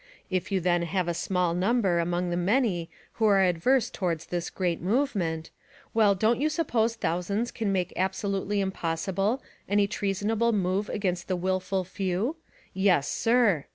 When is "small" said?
1.13-1.53